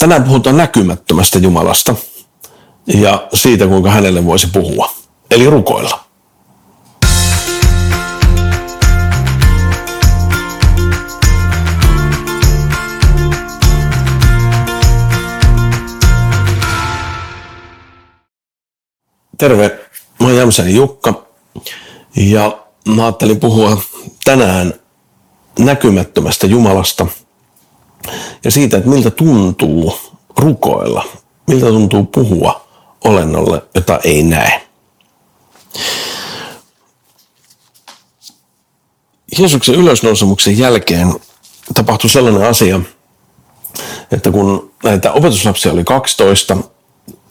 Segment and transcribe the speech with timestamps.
[0.00, 1.94] Tänään puhutaan näkymättömästä Jumalasta
[2.86, 4.90] ja siitä, kuinka hänelle voisi puhua,
[5.30, 6.04] eli rukoilla.
[19.38, 19.78] Terve,
[20.20, 21.26] mä oon Jämsäni Jukka
[22.16, 22.58] ja
[22.88, 23.82] mä ajattelin puhua
[24.24, 24.74] tänään
[25.58, 27.06] näkymättömästä Jumalasta
[28.44, 29.94] ja siitä, että miltä tuntuu
[30.36, 31.08] rukoilla,
[31.46, 32.68] miltä tuntuu puhua
[33.04, 34.66] olennolle, jota ei näe.
[39.38, 41.14] Jeesuksen ylösnousemuksen jälkeen
[41.74, 42.80] tapahtui sellainen asia,
[44.12, 46.56] että kun näitä opetuslapsia oli 12,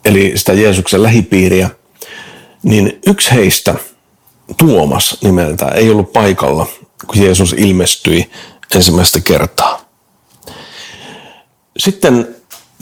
[0.04, 1.70] eli sitä Jeesuksen lähipiiriä,
[2.62, 3.74] niin yksi heistä,
[4.56, 6.66] Tuomas nimeltä, ei ollut paikalla,
[7.06, 8.30] kun Jeesus ilmestyi
[8.74, 9.79] ensimmäistä kertaa.
[11.80, 12.36] Sitten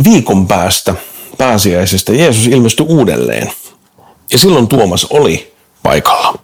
[0.04, 0.94] viikon päästä
[1.38, 3.52] pääsiäisestä Jeesus ilmestyi uudelleen.
[4.32, 6.38] Ja silloin Tuomas oli paikalla.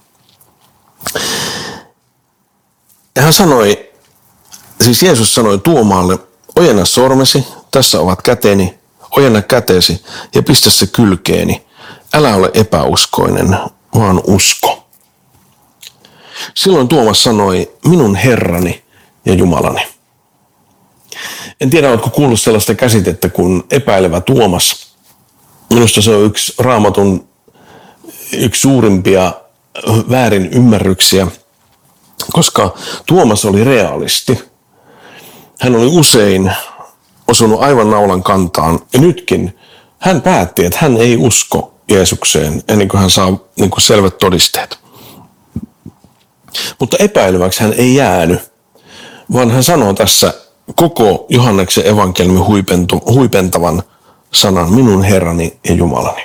[3.17, 3.91] Ja hän sanoi,
[4.81, 6.19] siis Jeesus sanoi Tuomaalle,
[6.57, 8.79] ojenna sormesi, tässä ovat käteni,
[9.11, 11.67] ojenna kätesi ja pistä se kylkeeni.
[12.15, 13.59] Älä ole epäuskoinen,
[13.95, 14.87] vaan usko.
[16.55, 18.85] Silloin Tuomas sanoi, minun Herrani
[19.25, 19.94] ja Jumalani.
[21.61, 24.95] En tiedä, oletko kuullut sellaista käsitettä kuin epäilevä Tuomas.
[25.71, 27.29] Minusta se on yksi raamatun
[28.33, 29.33] yksi suurimpia
[30.11, 31.27] väärin ymmärryksiä,
[32.33, 32.75] koska
[33.07, 34.45] Tuomas oli realisti.
[35.61, 36.53] Hän oli usein
[37.29, 39.59] osunut aivan naulan kantaan ja nytkin
[39.99, 44.79] hän päätti, että hän ei usko Jeesukseen ennen kuin hän saa niin kuin selvät todisteet.
[46.79, 48.41] Mutta epäileväksi hän ei jäänyt,
[49.33, 50.35] vaan hän sanoo tässä
[50.77, 53.83] koko Johanneksen evankeliumin huipentu, huipentavan
[54.35, 56.23] sanan, minun Herrani ja Jumalani.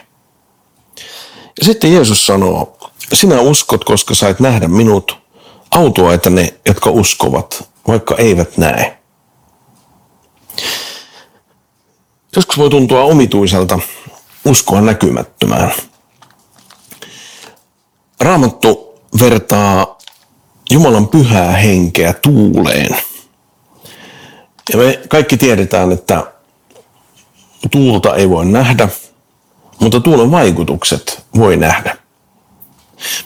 [1.60, 2.78] Ja sitten Jeesus sanoo,
[3.14, 5.18] sinä uskot, koska sait nähdä minut,
[5.72, 8.98] autua, että ne, jotka uskovat, vaikka eivät näe.
[12.36, 13.80] Joskus voi tuntua omituiselta
[14.46, 15.72] uskoa näkymättömään.
[18.20, 19.98] Raamattu vertaa
[20.72, 23.09] Jumalan pyhää henkeä tuuleen.
[24.70, 26.24] Ja me kaikki tiedetään, että
[27.72, 28.90] tuulta ei voi nähdä,
[29.80, 31.98] mutta tuulen vaikutukset voi nähdä.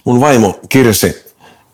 [0.03, 1.23] Mun vaimo Kirsi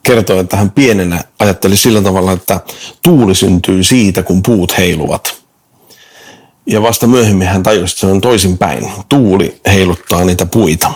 [0.04, 2.60] kertoi, että hän pienenä ajatteli sillä tavalla, että
[3.02, 5.40] tuuli syntyy siitä, kun puut heiluvat.
[6.66, 8.92] Ja vasta myöhemmin hän tajusi, että se on toisinpäin.
[9.10, 10.94] Tuuli heiluttaa niitä puita.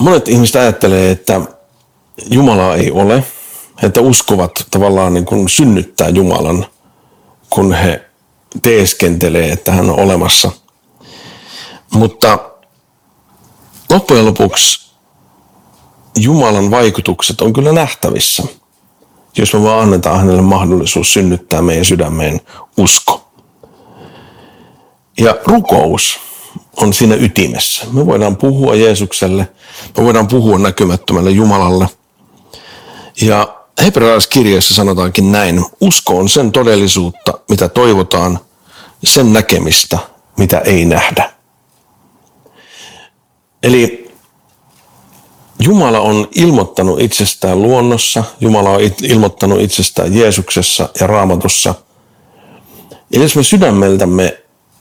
[0.00, 1.40] Monet ihmiset ajattelee, että
[2.30, 3.24] Jumalaa ei ole,
[3.82, 6.66] että uskovat tavallaan niin kuin synnyttää Jumalan,
[7.50, 8.04] kun he
[8.62, 10.52] teeskentelee, että hän on olemassa.
[11.92, 12.38] Mutta
[13.90, 14.90] loppujen lopuksi
[16.18, 18.42] Jumalan vaikutukset on kyllä nähtävissä–
[19.38, 22.40] jos me vaan annetaan hänelle mahdollisuus synnyttää meidän sydämeen
[22.76, 23.30] usko.
[25.18, 26.18] Ja rukous
[26.76, 27.86] on siinä ytimessä.
[27.92, 29.48] Me voidaan puhua Jeesukselle,
[29.96, 31.88] me voidaan puhua näkymättömälle Jumalalle.
[33.20, 38.38] Ja hebrealaiskirjassa sanotaankin näin, usko on sen todellisuutta, mitä toivotaan,
[39.04, 39.98] sen näkemistä,
[40.38, 41.30] mitä ei nähdä.
[43.62, 44.10] Eli
[45.58, 51.74] Jumala on ilmoittanut itsestään luonnossa, Jumala on ilmoittanut itsestään Jeesuksessa ja Raamatussa.
[53.12, 54.38] Ja jos me sydämeltämme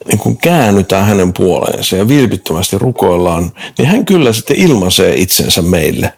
[0.08, 6.14] niin kun käännytään hänen puoleensa ja vilpittömästi rukoillaan, niin hän kyllä sitten ilmaisee itsensä meille.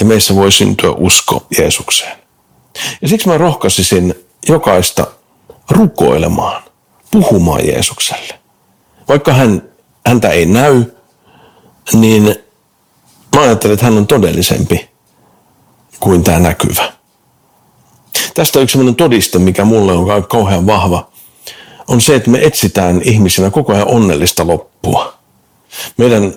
[0.00, 2.18] Ja meissä voi syntyä usko Jeesukseen.
[3.02, 4.14] Ja siksi mä rohkaisisin
[4.48, 5.06] jokaista
[5.70, 6.62] rukoilemaan,
[7.10, 8.38] puhumaan Jeesukselle.
[9.08, 9.62] Vaikka hän,
[10.06, 10.84] häntä ei näy,
[11.92, 12.36] niin
[13.36, 14.90] Mä ajattelen, että hän on todellisempi
[16.00, 16.92] kuin tämä näkyvä.
[18.34, 21.10] Tästä yksi sellainen todiste, mikä mulle on kauhean vahva,
[21.88, 25.14] on se, että me etsitään ihmisinä koko ajan onnellista loppua.
[25.96, 26.34] Meidän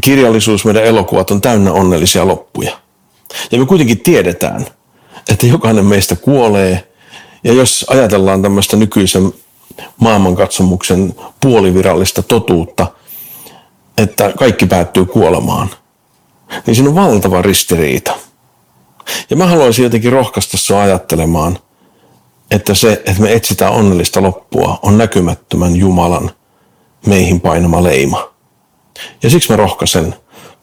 [0.00, 2.78] kirjallisuus, meidän elokuvat on täynnä onnellisia loppuja.
[3.52, 4.66] Ja me kuitenkin tiedetään,
[5.30, 6.88] että jokainen meistä kuolee.
[7.44, 9.32] Ja jos ajatellaan tämmöistä nykyisen
[9.96, 12.86] maailmankatsomuksen puolivirallista totuutta,
[13.98, 15.70] että kaikki päättyy kuolemaan–
[16.66, 18.12] niin siinä on valtava ristiriita.
[19.30, 21.58] Ja mä haluaisin jotenkin rohkaista sinua ajattelemaan,
[22.50, 26.30] että se, että me etsitään onnellista loppua, on näkymättömän Jumalan
[27.06, 28.30] meihin painama leima.
[29.22, 30.14] Ja siksi mä rohkaisen,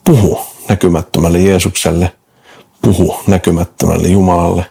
[0.03, 0.39] puhu
[0.69, 2.12] näkymättömälle Jeesukselle,
[2.81, 4.65] puhu näkymättömälle Jumalalle,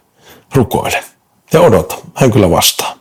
[0.55, 1.05] rukoile
[1.53, 3.00] ja odota, hän kyllä vastaa.